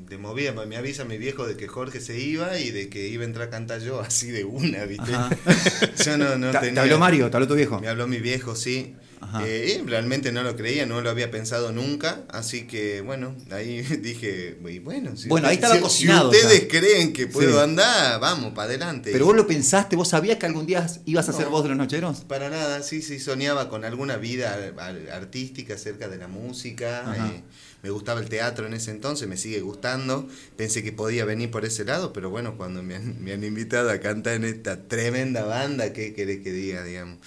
de 0.08 0.19
movida, 0.19 0.53
me 0.53 0.76
avisa 0.76 1.05
mi 1.05 1.19
viejo 1.19 1.46
de 1.46 1.56
que 1.56 1.67
Jorge 1.69 2.01
se 2.01 2.19
iba 2.19 2.58
y 2.58 2.70
de 2.70 2.89
que 2.89 3.08
iba 3.08 3.22
a 3.22 3.27
entrar 3.27 3.48
a 3.48 3.51
cantar 3.51 3.81
yo 3.81 4.01
así 4.01 4.31
de 4.31 4.44
una, 4.44 4.84
¿viste? 4.84 5.13
Yo 6.05 6.17
no, 6.19 6.36
no 6.39 6.51
¿Te, 6.53 6.58
tenía... 6.58 6.75
te 6.75 6.81
habló 6.81 6.98
Mario? 6.98 7.31
¿Te 7.31 7.36
habló 7.36 7.48
tu 7.48 7.55
viejo? 7.55 7.81
Me 7.81 7.89
habló 7.89 8.06
mi 8.06 8.19
viejo, 8.19 8.55
sí. 8.55 8.94
Eh, 9.43 9.82
realmente 9.86 10.31
no 10.31 10.43
lo 10.43 10.55
creía, 10.56 10.86
no 10.86 11.01
lo 11.01 11.10
había 11.10 11.31
pensado 11.31 11.72
nunca, 11.72 12.22
así 12.29 12.67
que 12.67 13.01
bueno, 13.01 13.34
ahí 13.51 13.81
dije, 14.03 14.56
bueno, 14.82 15.17
si, 15.17 15.29
Bueno, 15.29 15.48
ahí 15.48 15.56
estaba 15.56 15.75
si- 15.75 15.81
cocinado 15.81 16.31
si 16.32 16.36
ustedes 16.39 16.67
creen 16.70 17.13
que 17.13 17.27
puedo 17.27 17.55
Sí. 17.58 17.58
andar, 17.65 18.20
vamos, 18.20 18.53
para 18.53 18.69
adelante. 18.69 19.10
¿Pero 19.13 19.25
vos 19.27 19.34
lo 19.34 19.46
pensaste? 19.46 19.96
¿Vos 19.96 20.08
sabías 20.08 20.39
que 20.39 20.46
algún 20.46 20.65
día 20.67 20.86
ibas 21.06 21.29
a 21.29 21.32
ser 21.32 21.46
vos 21.48 21.63
de 21.65 21.70
los 21.70 21.79
Nocheros? 21.79 22.20
Para 22.20 22.48
nada, 22.51 22.82
sí, 22.82 23.03
sí, 23.03 23.19
soñaba 23.19 23.69
con 23.69 23.84
alguna 23.84 24.17
vida 24.17 24.55
ar- 24.55 24.75
ar- 24.79 25.10
artística 25.13 25.75
acerca 25.75 26.08
de 26.08 26.19
la 26.19 26.29
música. 26.29 27.05
Eh, 27.34 27.43
me 27.82 27.90
gustaba 27.90 28.20
el 28.20 28.28
teatro 28.28 28.66
en 28.66 28.74
ese 28.74 28.90
entonces, 28.90 29.28
me 29.28 29.36
sigue 29.36 29.60
gustando. 29.60 30.28
Pensé 30.56 30.82
que 30.82 30.92
podía 30.92 31.24
venir 31.24 31.50
por 31.50 31.64
ese 31.64 31.84
lado, 31.84 32.12
pero 32.12 32.30
bueno, 32.30 32.56
cuando 32.56 32.82
me 32.82 32.96
han, 32.96 33.22
me 33.22 33.32
han 33.32 33.44
invitado 33.44 33.90
a 33.90 34.00
cantar 34.00 34.34
en 34.34 34.44
esta 34.44 34.88
tremenda 34.88 35.44
banda, 35.44 35.92
¿qué 35.92 36.14
querés 36.14 36.42
que 36.42 36.52
diga, 36.52 36.82
digamos? 36.84 37.18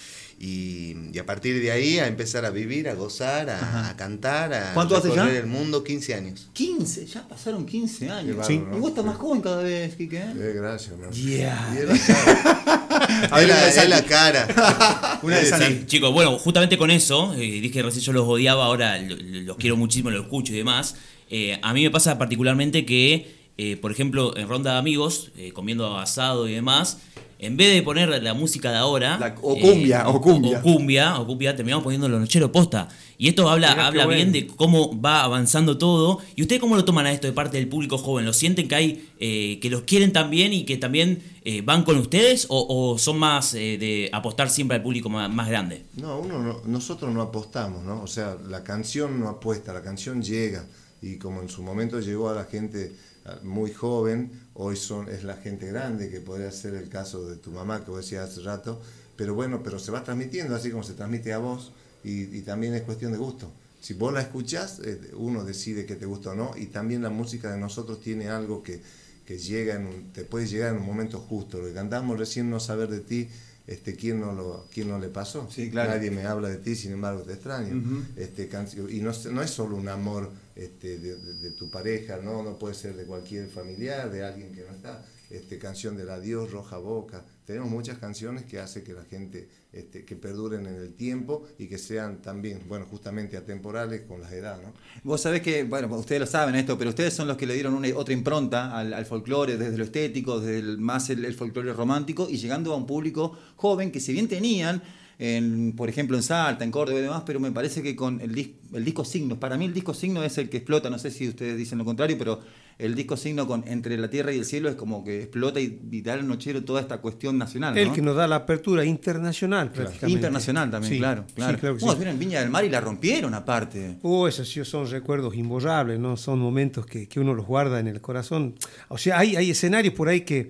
Y, 0.41 0.95
y 1.11 1.19
a 1.19 1.25
partir 1.25 1.61
de 1.61 1.69
ahí 1.69 1.99
a 1.99 2.07
empezar 2.07 2.45
a 2.45 2.49
vivir, 2.49 2.87
a 2.87 2.93
gozar, 2.93 3.49
a, 3.49 3.89
a 3.89 3.97
cantar, 3.97 4.53
a 4.53 4.73
¿Cuánto 4.73 4.95
hace 4.95 5.09
ya? 5.09 5.15
recorrer 5.15 5.35
el 5.43 5.47
mundo, 5.47 5.83
15 5.83 6.15
años. 6.15 6.47
15, 6.53 7.05
ya 7.07 7.27
pasaron 7.27 7.65
15 7.65 8.09
años. 8.09 8.49
Y 8.49 8.57
vos 8.57 8.89
estás 8.91 9.03
más 9.03 9.17
joven 9.17 9.41
cada 9.41 9.63
vez, 9.63 9.95
Quique. 9.95 10.17
¿eh? 10.17 10.33
Eh, 10.37 10.53
gracias, 10.55 10.97
man. 10.97 11.11
Yeah. 11.11 11.73
Y 11.75 11.77
era 11.79 11.93
cara. 12.07 13.27
A 13.31 13.37
ver, 13.39 13.49
es, 13.49 13.75
la, 13.75 13.85
la 13.85 14.05
cara. 14.05 15.19
Una 15.23 15.39
de. 15.39 15.45
Sí, 15.45 15.83
chicos, 15.87 16.13
bueno, 16.13 16.37
justamente 16.39 16.77
con 16.77 16.89
eso, 16.89 17.33
eh, 17.33 17.39
dije 17.39 17.71
que 17.71 17.83
recién 17.83 18.03
yo 18.05 18.13
los 18.13 18.25
odiaba, 18.25 18.63
ahora 18.65 18.97
lo- 18.97 19.17
lo- 19.17 19.41
los 19.41 19.57
quiero 19.57 19.75
muchísimo, 19.75 20.09
los 20.09 20.23
escucho 20.23 20.53
y 20.53 20.57
demás. 20.57 20.95
Eh, 21.29 21.59
a 21.61 21.73
mí 21.73 21.83
me 21.83 21.91
pasa 21.91 22.17
particularmente 22.17 22.85
que, 22.85 23.35
eh, 23.57 23.75
por 23.75 23.91
ejemplo, 23.91 24.35
en 24.37 24.47
ronda 24.47 24.71
de 24.73 24.77
amigos, 24.79 25.31
eh, 25.37 25.51
comiendo 25.51 25.97
asado 25.97 26.47
y 26.47 26.53
demás, 26.53 26.99
en 27.39 27.55
vez 27.57 27.73
de 27.73 27.81
poner 27.81 28.21
la 28.21 28.33
música 28.33 28.69
de 28.71 28.77
ahora. 28.77 29.17
La- 29.17 29.35
o 29.41 29.57
cumbia, 29.57 30.07
o 30.09 30.21
cumbia. 30.21 30.59
O 30.59 30.61
cumbia, 30.61 31.19
o 31.19 31.25
cumbia, 31.25 31.55
terminamos 31.55 31.83
poniendo 31.83 32.07
los 32.09 32.19
nocheros 32.19 32.49
posta. 32.51 32.87
Y 33.17 33.27
esto 33.27 33.49
habla, 33.49 33.71
Mirá 33.71 33.87
habla 33.87 34.05
bien 34.07 34.31
bueno. 34.31 34.47
de 34.47 34.55
cómo 34.55 34.99
va 35.01 35.23
avanzando 35.23 35.77
todo. 35.77 36.19
¿Y 36.35 36.41
ustedes 36.41 36.61
cómo 36.61 36.75
lo 36.75 36.85
toman 36.85 37.05
a 37.05 37.11
esto 37.11 37.27
de 37.27 37.33
parte 37.33 37.57
del 37.57 37.67
público 37.67 37.97
joven? 37.97 38.25
¿Lo 38.25 38.33
sienten 38.33 38.67
que 38.67 38.75
hay, 38.75 39.09
eh, 39.19 39.59
que 39.61 39.69
los 39.69 39.81
quieren 39.81 40.13
también 40.13 40.53
y 40.53 40.63
que 40.63 40.77
también 40.77 41.21
eh, 41.43 41.61
van 41.61 41.83
con 41.83 41.97
ustedes? 41.97 42.45
¿O, 42.49 42.65
o 42.69 42.97
son 42.97 43.17
más 43.19 43.53
eh, 43.55 43.77
de 43.77 44.09
apostar 44.13 44.49
siempre 44.49 44.75
al 44.77 44.83
público 44.83 45.09
más, 45.09 45.29
más 45.29 45.47
grande? 45.49 45.83
No, 45.97 46.19
uno 46.19 46.39
no- 46.39 46.61
nosotros 46.65 47.13
no 47.13 47.21
apostamos, 47.21 47.83
¿no? 47.83 48.01
O 48.03 48.07
sea, 48.07 48.37
la 48.47 48.63
canción 48.63 49.19
no 49.19 49.27
apuesta, 49.29 49.73
la 49.73 49.81
canción 49.81 50.21
llega. 50.21 50.65
Y 51.01 51.17
como 51.17 51.41
en 51.41 51.49
su 51.49 51.63
momento 51.63 51.99
llegó 51.99 52.29
a 52.29 52.35
la 52.35 52.45
gente 52.45 52.93
ah, 53.25 53.39
muy 53.43 53.71
joven, 53.73 54.31
hoy 54.53 54.75
son, 54.75 55.09
es 55.09 55.23
la 55.23 55.35
gente 55.35 55.67
grande, 55.67 56.09
que 56.09 56.19
podría 56.19 56.51
ser 56.51 56.75
el 56.75 56.89
caso 56.89 57.27
de 57.27 57.35
tu 57.37 57.51
mamá 57.51 57.83
que 57.83 57.91
vos 57.91 58.01
decías 58.01 58.29
hace 58.29 58.41
rato, 58.41 58.81
pero 59.15 59.33
bueno, 59.33 59.61
pero 59.63 59.79
se 59.79 59.91
va 59.91 60.03
transmitiendo 60.03 60.55
así 60.55 60.71
como 60.71 60.83
se 60.83 60.93
transmite 60.93 61.33
a 61.33 61.37
vos 61.39 61.71
y, 62.03 62.37
y 62.37 62.41
también 62.41 62.73
es 62.73 62.83
cuestión 62.83 63.11
de 63.11 63.17
gusto. 63.17 63.51
Si 63.81 63.93
vos 63.93 64.13
la 64.13 64.21
escuchás, 64.21 64.79
eh, 64.83 64.99
uno 65.15 65.43
decide 65.45 65.85
que 65.85 65.95
te 65.95 66.05
gusta 66.05 66.31
o 66.31 66.35
no 66.35 66.51
y 66.57 66.67
también 66.67 67.01
la 67.01 67.09
música 67.09 67.51
de 67.51 67.57
nosotros 67.57 68.01
tiene 68.01 68.27
algo 68.27 68.61
que, 68.61 68.81
que 69.25 69.37
llega 69.37 69.75
en 69.75 70.11
te 70.11 70.25
puede 70.25 70.47
llegar 70.47 70.73
en 70.73 70.81
un 70.81 70.85
momento 70.85 71.19
justo. 71.19 71.59
Lo 71.59 71.67
que 71.67 71.73
cantamos 71.73 72.19
recién 72.19 72.49
no 72.49 72.59
saber 72.59 72.89
de 72.89 72.99
ti, 72.99 73.29
este, 73.69 73.95
¿quién, 73.95 74.19
no 74.19 74.33
lo, 74.33 74.65
¿quién 74.73 74.89
no 74.89 74.97
le 74.97 75.09
pasó? 75.09 75.47
Sí, 75.51 75.69
claro. 75.69 75.91
Nadie 75.91 76.09
me 76.11 76.23
habla 76.25 76.49
de 76.49 76.57
ti, 76.57 76.75
sin 76.75 76.91
embargo 76.93 77.21
te 77.21 77.33
extraño. 77.33 77.77
Ujú. 77.77 78.03
este, 78.17 78.47
cancio- 78.49 78.89
y 78.89 78.99
no, 79.01 79.11
es- 79.11 79.25
no 79.27 79.41
es 79.43 79.49
solo 79.51 79.75
un 79.75 79.87
amor 79.89 80.29
este, 80.55 80.97
de, 80.97 81.15
de- 81.15 81.33
de 81.35 81.51
tu 81.51 81.69
pareja, 81.69 82.17
¿no? 82.23 82.41
no 82.43 82.57
puede 82.57 82.73
ser 82.73 82.95
de 82.95 83.03
cualquier 83.03 83.47
familiar, 83.47 84.11
de 84.11 84.23
alguien 84.23 84.51
que 84.53 84.61
no 84.67 84.73
está. 84.75 85.05
Este, 85.29 85.59
canción 85.59 85.95
del 85.95 86.09
adiós, 86.09 86.51
roja 86.51 86.77
boca. 86.77 87.23
Tenemos 87.45 87.69
muchas 87.69 87.99
canciones 87.99 88.45
que 88.45 88.59
hace 88.59 88.83
que 88.83 88.93
la 88.93 89.03
gente, 89.03 89.47
este, 89.71 90.03
que 90.03 90.15
perduren 90.15 90.65
en 90.65 90.73
el 90.73 90.95
tiempo 90.95 91.43
y 91.59 91.67
que 91.67 91.77
sean 91.77 92.21
también, 92.21 92.63
bueno, 92.67 92.87
justamente 92.89 93.37
atemporales 93.37 94.01
con 94.01 94.21
las 94.21 94.31
edades, 94.31 94.65
¿no? 94.65 94.73
Vos 95.03 95.21
sabés 95.21 95.41
que, 95.41 95.63
bueno, 95.63 95.87
ustedes 95.95 96.19
lo 96.21 96.25
saben 96.25 96.55
esto, 96.55 96.79
pero 96.79 96.89
ustedes 96.89 97.13
son 97.13 97.27
los 97.27 97.37
que 97.37 97.45
le 97.45 97.53
dieron 97.53 97.75
una, 97.75 97.87
otra 97.95 98.13
impronta 98.13 98.75
al, 98.75 98.91
al 98.91 99.05
folclore, 99.05 99.57
desde 99.57 99.77
lo 99.77 99.83
estético, 99.83 100.39
desde 100.39 100.59
el, 100.59 100.77
más 100.79 101.11
el, 101.11 101.23
el 101.23 101.35
folclore 101.35 101.73
romántico, 101.73 102.27
y 102.27 102.37
llegando 102.37 102.73
a 102.73 102.77
un 102.77 102.87
público 102.87 103.37
joven 103.55 103.91
que 103.91 103.99
si 103.99 104.13
bien 104.13 104.27
tenían, 104.27 104.81
en, 105.21 105.73
por 105.75 105.89
ejemplo, 105.89 106.15
en 106.15 106.23
Salta, 106.23 106.63
en 106.63 106.71
Córdoba 106.71 106.99
y 106.99 107.03
demás, 107.03 107.23
pero 107.25 107.39
me 107.41 107.51
parece 107.51 107.83
que 107.83 107.93
con 107.95 108.21
el, 108.21 108.33
dis- 108.33 108.53
el 108.73 108.85
disco 108.85 109.03
signo, 109.03 109.37
para 109.39 109.57
mí 109.57 109.65
el 109.65 109.73
disco 109.73 109.93
signo 109.93 110.23
es 110.23 110.37
el 110.37 110.49
que 110.49 110.57
explota, 110.57 110.89
no 110.89 110.97
sé 110.97 111.11
si 111.11 111.27
ustedes 111.27 111.57
dicen 111.57 111.77
lo 111.77 111.83
contrario, 111.85 112.15
pero 112.17 112.39
el 112.77 112.95
disco 112.95 113.17
signo 113.17 113.45
con 113.45 113.67
Entre 113.67 113.97
la 113.97 114.09
Tierra 114.09 114.31
y 114.31 114.37
el 114.39 114.45
Cielo 114.45 114.69
es 114.69 114.75
como 114.75 115.03
que 115.03 115.23
explota 115.23 115.59
y, 115.59 115.81
y 115.91 116.01
da 116.01 116.13
al 116.13 116.25
nochero 116.25 116.63
toda 116.63 116.79
esta 116.79 116.99
cuestión 116.99 117.37
nacional. 117.37 117.77
El 117.77 117.91
que 117.91 118.01
nos 118.01 118.15
da 118.15 118.25
la 118.29 118.37
apertura 118.37 118.85
internacional, 118.85 119.73
prácticamente. 119.73 120.13
Internacional 120.13 120.71
también, 120.71 120.93
Sí, 120.93 120.99
claro. 120.99 121.25
sí, 121.27 121.33
claro. 121.35 121.57
claro 121.59 121.77
que 121.77 121.83
Vos 121.83 121.91
sí. 121.93 121.97
vieron 121.99 122.13
en 122.13 122.19
Viña 122.19 122.39
del 122.39 122.49
Mar 122.49 122.63
y 122.63 122.69
la 122.69 122.79
rompieron 122.79 123.33
aparte. 123.33 123.97
Oh, 124.01 124.25
esos 124.29 124.47
sí 124.47 124.63
son 124.63 124.89
recuerdos 124.89 125.35
imborrables, 125.35 125.99
¿no? 125.99 126.15
Son 126.15 126.39
momentos 126.39 126.85
que, 126.85 127.09
que 127.09 127.19
uno 127.19 127.33
los 127.33 127.45
guarda 127.45 127.81
en 127.81 127.87
el 127.87 127.99
corazón. 127.99 128.55
O 128.87 128.97
sea, 128.97 129.19
hay, 129.19 129.35
hay 129.35 129.49
escenarios 129.51 129.93
por 129.93 130.07
ahí 130.07 130.21
que, 130.21 130.49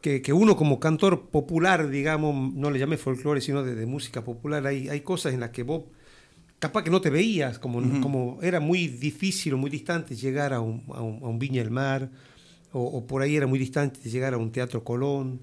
que, 0.00 0.22
que 0.22 0.32
uno 0.32 0.56
como 0.56 0.80
cantor 0.80 1.28
popular, 1.28 1.88
digamos, 1.88 2.54
no 2.54 2.70
le 2.70 2.78
llame 2.78 2.96
folclore, 2.96 3.40
sino 3.40 3.62
de, 3.62 3.74
de 3.74 3.86
música 3.86 4.24
popular, 4.24 4.66
hay, 4.66 4.88
hay 4.88 5.00
cosas 5.00 5.34
en 5.34 5.40
las 5.40 5.50
que 5.50 5.62
vos 5.62 5.84
capaz 6.58 6.84
que 6.84 6.90
no 6.90 7.00
te 7.00 7.10
veías, 7.10 7.58
como, 7.58 8.00
como 8.02 8.38
era 8.42 8.60
muy 8.60 8.86
difícil 8.86 9.54
o 9.54 9.56
muy 9.56 9.70
distante 9.70 10.14
llegar 10.14 10.52
a 10.52 10.60
un, 10.60 10.84
a 10.94 11.00
un, 11.00 11.24
a 11.24 11.28
un 11.28 11.38
Viña 11.38 11.62
del 11.62 11.70
Mar, 11.70 12.10
o, 12.72 12.82
o 12.82 13.06
por 13.06 13.22
ahí 13.22 13.34
era 13.34 13.46
muy 13.46 13.58
distante 13.58 14.08
llegar 14.08 14.34
a 14.34 14.36
un 14.38 14.52
Teatro 14.52 14.84
Colón, 14.84 15.40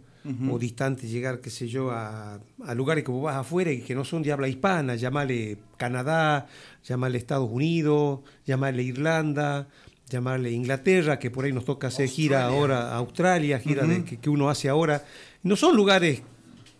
o 0.51 0.59
distante 0.59 1.07
llegar, 1.07 1.39
qué 1.39 1.49
sé 1.49 1.69
yo, 1.69 1.89
a, 1.89 2.41
a 2.65 2.75
lugares 2.75 3.05
que 3.05 3.11
vos 3.11 3.23
vas 3.23 3.37
afuera 3.37 3.71
y 3.71 3.79
que 3.79 3.95
no 3.95 4.03
son 4.03 4.23
de 4.23 4.33
habla 4.33 4.49
hispana, 4.49 4.95
llamarle 4.95 5.57
Canadá, 5.77 6.47
llamarle 6.83 7.17
Estados 7.17 7.49
Unidos, 7.49 8.19
llamarle 8.45 8.83
Irlanda, 8.83 9.69
llamarle 10.09 10.51
Inglaterra, 10.51 11.19
que 11.19 11.29
por 11.31 11.45
ahí 11.45 11.51
nos 11.53 11.65
toca 11.65 11.87
hacer 11.87 12.07
gira 12.09 12.45
ahora, 12.45 12.95
Australia, 12.95 13.59
gira 13.59 13.85
de- 13.85 14.03
que, 14.05 14.17
que 14.17 14.29
uno 14.29 14.49
hace 14.49 14.69
ahora. 14.69 15.05
No 15.43 15.55
son 15.55 15.75
lugares 15.75 16.21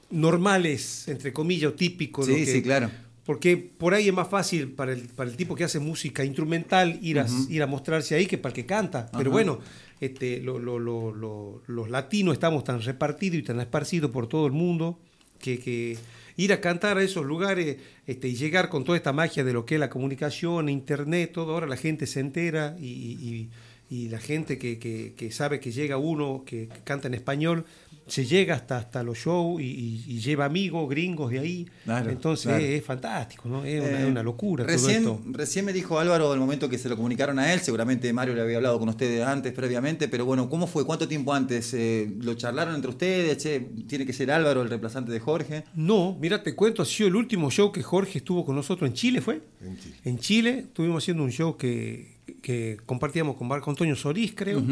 normales, 0.10 1.08
entre 1.08 1.34
comillas, 1.34 1.72
o 1.72 1.74
típicos. 1.74 2.28
lo 2.28 2.34
Sí, 2.36 2.46
que- 2.46 2.52
sí, 2.52 2.62
claro. 2.62 2.90
porque 3.26 3.58
por 3.58 3.94
ahí 3.94 4.08
es 4.08 4.14
más 4.14 4.30
fácil 4.30 4.70
para 4.72 4.94
el, 4.94 5.02
para 5.10 5.30
el 5.30 5.36
tipo 5.36 5.54
que 5.56 5.66
hace 5.66 5.80
música 5.80 6.24
instrumental 6.24 6.98
ir 7.02 7.20
a, 7.20 7.28
ir 7.50 7.62
a 7.62 7.68
mostrarse 7.68 8.16
ahí 8.16 8.26
que 8.26 8.38
para 8.38 8.52
el 8.52 8.56
que 8.56 8.66
canta. 8.66 9.10
Pero 9.18 9.32
bueno, 9.32 9.60
este, 10.00 10.40
lo- 10.40 10.60
lo- 10.60 10.80
lo- 10.80 11.12
lo- 11.14 11.62
los 11.68 11.90
latinos 11.90 12.34
estamos 12.34 12.64
tan 12.64 12.82
repartidos 12.82 13.38
y 13.40 13.44
tan 13.44 13.60
esparcidos 13.60 14.12
por 14.12 14.28
todo 14.28 14.46
el 14.48 14.54
mundo 14.54 15.00
que, 15.40 15.60
que 15.60 15.98
ir 16.38 16.54
a 16.54 16.62
cantar 16.62 16.98
a 16.98 17.04
esos 17.04 17.26
lugares 17.26 17.78
este, 18.06 18.30
y 18.30 18.36
llegar 18.36 18.70
con 18.70 18.84
toda 18.86 18.98
esta 18.98 19.12
magia 19.14 19.44
de 19.44 19.54
lo 19.54 19.66
que 19.66 19.76
es 19.76 19.80
la 19.80 19.90
comunicación, 19.90 20.70
internet, 20.70 21.32
todo, 21.34 21.54
ahora 21.54 21.68
la 21.68 21.76
gente 21.78 22.08
se 22.08 22.22
entera 22.22 22.76
y, 22.80 22.86
y- 22.88 23.50
y 23.90 24.10
la 24.10 24.20
gente 24.20 24.58
que, 24.58 24.80
que- 24.80 25.14
que 25.16 25.32
sabe 25.32 25.60
que 25.60 25.72
llega 25.72 25.98
uno 25.98 26.44
que, 26.46 26.68
que 26.68 26.80
canta 26.84 27.08
en 27.08 27.14
español, 27.14 27.66
se 28.06 28.26
llega 28.26 28.56
hasta, 28.56 28.78
hasta 28.78 29.04
los 29.04 29.18
shows 29.18 29.62
y, 29.62 29.66
y- 29.66 30.04
y 30.08 30.20
lleva 30.20 30.46
amigos 30.46 30.90
gringos 30.90 31.30
de 31.30 31.40
ahí. 31.40 31.68
Claro, 31.84 32.10
Entonces 32.10 32.46
claro. 32.48 32.64
es, 32.64 32.70
es 32.80 32.84
fantástico, 32.86 33.50
¿no? 33.50 33.66
Es, 33.66 33.82
una, 33.82 34.00
Eh, 34.00 34.04
es 34.04 34.08
una 34.10 34.24
locura 34.24 34.64
Recién, 34.64 35.04
todo 35.04 35.16
esto. 35.16 35.26
recién 35.32 35.66
me 35.66 35.74
dijo 35.74 36.00
Álvaro 36.00 36.34
el 36.34 36.40
momento 36.40 36.70
que 36.70 36.78
se 36.78 36.88
lo 36.88 36.96
comunicaron 36.96 37.38
a 37.38 37.52
él, 37.54 37.60
seguramente 37.60 38.12
Mario 38.14 38.34
le 38.34 38.42
había 38.42 38.58
hablado 38.58 38.80
con 38.80 38.88
ustedes 38.88 39.26
antes, 39.26 39.52
previamente, 39.52 40.08
pero 40.08 40.26
bueno, 40.26 40.50
¿cómo 40.50 40.68
fue? 40.68 40.86
¿Cuánto 40.86 41.06
tiempo 41.08 41.34
antes? 41.34 41.74
Eh, 41.74 42.10
¿Lo 42.22 42.34
charlaron 42.36 42.76
entre 42.76 42.90
ustedes? 42.92 43.38
Che, 43.44 43.60
¿Tiene 43.88 44.06
que 44.06 44.14
ser 44.14 44.32
Álvaro 44.32 44.62
el 44.62 44.70
reemplazante 44.70 45.12
de 45.12 45.20
Jorge? 45.20 45.66
No, 45.76 46.18
mira, 46.20 46.42
te 46.44 46.56
cuento, 46.56 46.82
ha 46.82 46.86
sido 46.86 47.10
el 47.10 47.16
último 47.18 47.52
show 47.52 47.74
que 47.74 47.84
Jorge 47.84 48.20
estuvo 48.20 48.46
con 48.46 48.56
nosotros 48.56 48.88
en 48.90 48.94
Chile, 48.94 49.20
¿fue? 49.22 49.42
En 49.62 49.78
Chile. 49.78 49.96
En 50.06 50.18
Chile 50.20 50.60
estuvimos 50.60 51.04
haciendo 51.04 51.24
un 51.24 51.32
show 51.32 51.58
que, 51.58 52.16
que 52.42 52.78
compartíamos 52.86 53.36
con 53.38 53.48
Marco 53.48 53.70
Antonio 53.70 53.96
Solís, 53.96 54.34
creo. 54.36 54.64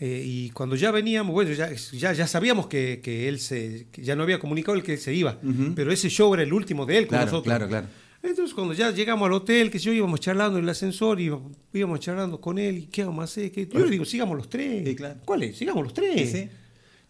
Eh, 0.00 0.22
y 0.26 0.50
cuando 0.50 0.74
ya 0.76 0.90
veníamos, 0.90 1.32
bueno, 1.32 1.52
ya, 1.52 1.70
ya, 1.72 2.12
ya 2.12 2.26
sabíamos 2.26 2.66
que, 2.66 3.00
que 3.02 3.28
él 3.28 3.38
se, 3.38 3.86
que 3.92 4.02
ya 4.02 4.16
no 4.16 4.24
había 4.24 4.38
comunicado 4.40 4.76
el 4.76 4.82
que 4.82 4.94
él 4.94 4.98
se 4.98 5.14
iba, 5.14 5.38
pero 5.76 5.92
ese 5.92 6.08
show 6.08 6.34
era 6.34 6.42
el 6.42 6.52
último 6.52 6.84
de 6.84 6.98
él 6.98 7.06
con 7.06 7.10
Claro, 7.16 7.24
nosotros. 7.26 7.44
claro, 7.44 7.68
claro. 7.68 7.86
Entonces 8.22 8.54
cuando 8.54 8.72
ya 8.74 8.90
llegamos 8.90 9.26
al 9.26 9.34
hotel, 9.34 9.70
que 9.70 9.78
yo, 9.78 9.92
íbamos 9.92 10.18
charlando 10.18 10.58
en 10.58 10.64
el 10.64 10.70
ascensor, 10.70 11.20
y 11.20 11.24
íbamos, 11.24 11.52
íbamos 11.72 12.00
charlando 12.00 12.40
con 12.40 12.58
él, 12.58 12.78
y 12.78 12.86
qué 12.86 13.04
vamos 13.04 13.20
a 13.20 13.24
hacer, 13.24 13.52
¿Qué? 13.52 13.68
yo 13.68 13.84
le 13.84 13.90
digo, 13.90 14.04
sigamos 14.04 14.36
los 14.36 14.48
tres. 14.48 14.82
Sí, 14.88 14.96
claro. 14.96 15.20
¿Cuál 15.24 15.42
es? 15.44 15.56
Sigamos 15.58 15.84
los 15.84 15.92
tres. 15.94 16.30
Sí, 16.30 16.38
sí. 16.38 16.48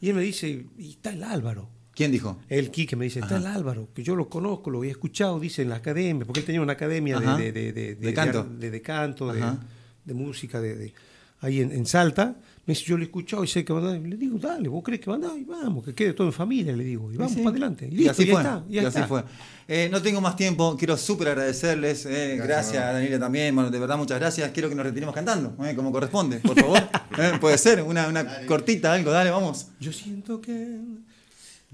Y 0.01 0.09
él 0.11 0.15
me 0.17 0.23
dice, 0.23 0.67
y 0.77 0.91
está 0.91 1.11
el 1.11 1.23
Álvaro. 1.23 1.71
¿Quién 1.95 2.11
dijo? 2.11 2.39
El 2.49 2.71
Quique 2.71 2.97
me 2.97 3.05
dice, 3.05 3.21
está 3.21 3.37
el 3.37 3.47
Álvaro, 3.47 3.89
que 3.95 4.03
yo 4.03 4.17
lo 4.17 4.29
conozco, 4.29 4.71
lo 4.71 4.79
había 4.79 4.91
escuchado, 4.91 5.39
dice 5.39 5.63
en 5.63 5.69
la 5.69 5.77
academia, 5.77 6.25
porque 6.25 6.41
él 6.41 6.47
tenía 6.47 6.61
una 6.61 6.73
academia 6.73 7.21
de, 7.21 7.53
de, 7.53 7.53
de, 7.53 7.73
de- 7.73 7.95
De 7.95 8.15
canto. 8.15 8.45
de, 8.45 8.71
de 8.71 8.83
canto, 8.83 9.33
de, 9.33 10.15
música, 10.15 10.61
de, 10.61 10.75
de- 10.75 10.95
ahí 11.41 11.61
en, 11.61 11.71
en 11.73 11.87
Salta. 11.87 12.35
Me 12.67 12.73
dice, 12.73 12.87
yo 12.87 12.97
lo 12.97 13.03
he 13.03 13.07
escuchado 13.07 13.45
y 13.45 13.47
sé 13.47 13.63
que 13.65 13.73
va 13.75 13.79
a 13.81 13.83
andar. 13.95 14.01
Le 14.09 14.17
digo, 14.17 14.39
dale, 14.39 14.69
vos 14.71 14.83
crees 14.83 15.01
que 15.03 15.07
va 15.11 15.13
a 15.13 15.17
andar, 15.17 15.37
y 15.39 15.45
vamos, 15.45 15.85
que 15.85 15.95
quede 15.95 16.15
todo 16.15 16.27
en 16.27 16.33
familia, 16.33 16.75
le 16.75 16.83
digo, 16.83 17.13
y 17.13 17.17
vamos 17.17 17.33
Sí, 17.35 17.39
para 17.41 17.51
adelante. 17.51 17.87
Y, 17.87 17.95
Y 17.95 17.97
listo, 17.99 18.13
así 18.13 18.25
ya 18.27 18.33
fue. 18.33 18.41
está, 18.43 18.65
ya 18.71 18.83
y 18.83 18.87
así 18.87 18.97
está. 18.97 19.07
fue. 19.07 19.25
Eh, 19.69 19.89
no 19.93 20.01
tengo 20.03 20.21
más 20.23 20.35
tiempo, 20.35 20.75
quiero 20.79 20.97
súper 20.97 21.29
agradecerles. 21.29 22.07
eh, 22.07 22.39
gracias, 22.43 22.83
mamá. 22.83 22.93
Daniela 22.95 23.19
también. 23.21 23.55
Bueno, 23.55 23.71
de 23.71 23.79
verdad, 23.79 23.99
muchas 23.99 24.19
gracias. 24.19 24.51
Quiero 24.53 24.69
que 24.71 24.75
nos 24.75 24.85
retiremos 24.87 25.15
cantando, 25.15 25.55
eh, 25.65 25.75
como 25.77 25.93
corresponde, 25.93 26.39
por 26.41 26.59
favor. 26.59 26.81
Eh, 27.19 27.33
Puede 27.41 27.57
ser, 27.59 27.81
una, 27.83 28.09
una 28.09 28.45
cortita, 28.47 28.93
algo, 28.93 29.13
dale, 29.13 29.31
vamos. 29.31 29.69
Yo 29.79 29.93
siento 29.93 30.41
que. 30.41 30.79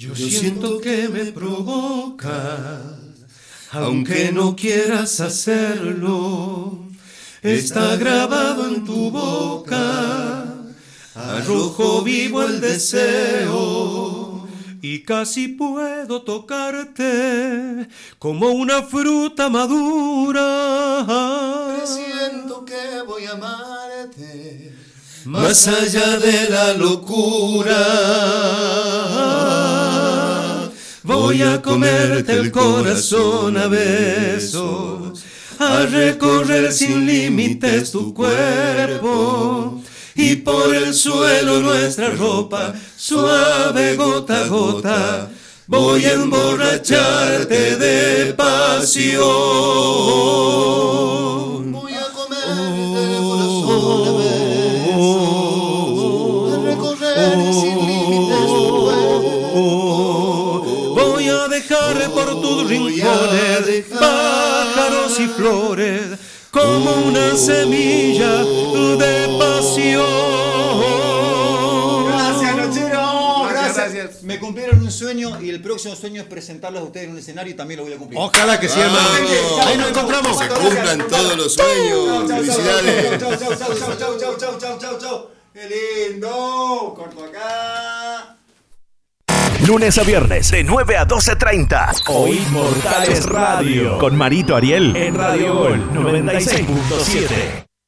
Yo 0.01 0.17
siento 0.17 0.81
que 0.81 1.11
me 1.11 1.27
provocas, 1.27 2.33
aunque 3.71 4.33
no 4.33 4.57
quieras 4.57 5.21
hacerlo. 5.21 6.87
Está 7.43 7.97
grabado 7.97 8.67
en 8.69 8.87
tu 8.87 9.11
boca, 9.11 10.55
al 11.15 11.45
rojo 11.45 12.01
vivo 12.01 12.43
el 12.43 12.63
deseo. 12.63 14.49
Y 14.81 15.01
casi 15.01 15.49
puedo 15.49 16.23
tocarte 16.23 17.87
como 18.19 18.53
una 18.53 18.83
fruta 18.83 19.51
madura. 19.51 20.97
Siento 21.85 22.65
que 22.65 23.03
voy 23.07 23.27
a 23.27 23.33
amarte 23.33 24.73
más 25.27 25.69
allá 25.69 26.19
de 26.19 26.49
la 26.49 26.73
locura. 26.73 27.77
Voy 31.13 31.43
a 31.43 31.61
comerte 31.61 32.35
el 32.35 32.53
corazón 32.53 33.57
a 33.57 33.67
besos, 33.67 35.25
a 35.59 35.85
recorrer 35.87 36.73
sin 36.73 37.05
límites 37.05 37.91
tu 37.91 38.15
cuerpo. 38.15 39.83
Y 40.15 40.37
por 40.37 40.73
el 40.73 40.95
suelo 40.95 41.63
nuestra 41.63 42.11
ropa, 42.11 42.75
suave 42.97 43.97
gota 43.97 44.45
a 44.45 44.47
gota, 44.47 45.29
voy 45.67 46.05
a 46.05 46.13
emborracharte 46.13 47.77
de 47.77 48.33
pasión. 48.35 49.23
Voy 51.73 51.93
a 51.93 52.07
comerte 52.13 53.03
el 53.03 53.21
corazón 53.21 54.07
a 54.07 54.13
besos, 54.13 54.30
y 65.21 65.29
flores 65.29 66.19
como 66.51 66.93
una 67.07 67.37
semilla 67.37 68.43
de 68.43 69.39
pasión. 69.39 70.05
Gracias, 72.09 72.57
Nochero. 72.57 73.49
Gracias. 73.51 74.23
Me 74.23 74.39
cumplieron 74.39 74.81
un 74.81 74.91
sueño 74.91 75.41
y 75.41 75.51
el 75.51 75.61
próximo 75.61 75.95
sueño 75.95 76.23
es 76.23 76.29
presentarlos 76.29 76.83
a 76.83 76.85
ustedes 76.85 77.07
en 77.07 77.13
un 77.13 77.19
escenario 77.19 77.53
y 77.53 77.57
también 77.57 77.79
lo 77.79 77.85
voy 77.85 77.93
a 77.93 77.99
cumplir. 77.99 78.19
Ojalá 78.19 78.59
que 78.59 78.69
sí, 78.69 78.81
hermano. 78.81 79.29
Ahí 79.67 79.77
nos 79.77 79.91
encontramos. 79.91 80.39
Se 80.39 80.49
cumplan 80.49 81.07
todos 81.07 81.37
los 81.37 81.55
sueños. 81.55 82.31
Felicidades. 82.31 83.21
Chau, 83.21 83.37
chau, 83.37 83.57
chau, 83.57 83.75
chau, 83.75 83.97
chau, 83.97 84.19
chau, 84.19 84.37
chau, 84.39 84.59
chau, 84.59 84.79
chau, 84.79 84.99
chau. 84.99 85.31
¡Qué 85.53 86.13
lindo! 86.13 86.95
Corto 86.97 87.25
acá. 87.25 88.00
Lunes 89.71 89.99
a 89.99 90.03
viernes 90.03 90.51
de 90.51 90.65
9 90.65 90.97
a 90.97 91.07
12.30. 91.07 92.03
Hoy 92.09 92.41
Mortales 92.51 93.25
Radio. 93.27 93.99
Con 93.99 94.17
Marito 94.17 94.57
Ariel 94.57 94.97
en 94.97 95.15
Radio 95.15 95.55
Gol 95.55 95.89
96.7. 95.93 97.70